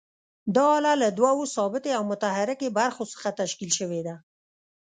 دا 0.55 0.63
آله 0.77 0.93
له 1.03 1.09
دوو 1.19 1.43
ثابتې 1.55 1.91
او 1.97 2.03
متحرکې 2.11 2.69
برخو 2.79 3.03
څخه 3.13 3.29
تشکیل 3.41 3.71
شوې 3.79 4.01
ده. 4.07 4.15